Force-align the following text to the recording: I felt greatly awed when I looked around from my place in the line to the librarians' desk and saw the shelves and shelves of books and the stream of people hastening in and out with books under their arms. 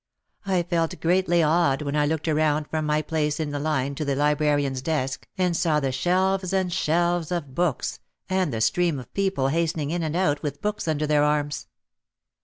I 0.47 0.63
felt 0.63 0.99
greatly 0.99 1.43
awed 1.43 1.83
when 1.83 1.95
I 1.95 2.07
looked 2.07 2.27
around 2.27 2.65
from 2.67 2.87
my 2.87 3.03
place 3.03 3.39
in 3.39 3.51
the 3.51 3.59
line 3.59 3.93
to 3.93 4.03
the 4.03 4.15
librarians' 4.15 4.81
desk 4.81 5.27
and 5.37 5.55
saw 5.55 5.79
the 5.79 5.91
shelves 5.91 6.51
and 6.53 6.73
shelves 6.73 7.31
of 7.31 7.53
books 7.53 7.99
and 8.27 8.51
the 8.51 8.61
stream 8.61 8.97
of 8.97 9.13
people 9.13 9.49
hastening 9.49 9.91
in 9.91 10.01
and 10.01 10.15
out 10.15 10.41
with 10.41 10.59
books 10.59 10.87
under 10.87 11.05
their 11.05 11.23
arms. 11.23 11.67